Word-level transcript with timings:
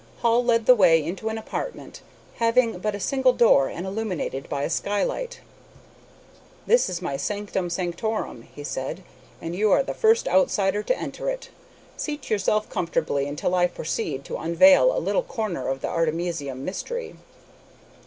Hall 0.23 0.43
led 0.43 0.65
the 0.65 0.73
way 0.73 1.05
into 1.05 1.29
an 1.29 1.37
apartment 1.37 2.01
having 2.37 2.79
but 2.79 2.95
a 2.95 2.99
single 2.99 3.33
door 3.33 3.67
and 3.69 3.85
illuminated 3.85 4.49
by 4.49 4.63
a 4.63 4.67
skylight. 4.71 5.41
"This 6.65 6.89
is 6.89 7.03
my 7.03 7.17
sanctum 7.17 7.69
sanctorum," 7.69 8.41
he 8.41 8.63
said, 8.63 9.03
"and 9.39 9.55
you 9.55 9.71
are 9.71 9.83
the 9.83 9.93
first 9.93 10.27
outsider 10.27 10.81
to 10.81 10.97
enter 10.99 11.29
it. 11.29 11.49
Seat 11.97 12.31
yourself 12.31 12.67
comfortably 12.67 13.27
while 13.31 13.53
I 13.53 13.67
proceed 13.67 14.25
to 14.25 14.37
unveil 14.37 14.91
a 14.91 14.97
little 14.97 15.21
corner 15.21 15.67
of 15.67 15.81
the 15.81 15.89
artemisium 15.89 16.65
mystery." 16.65 17.15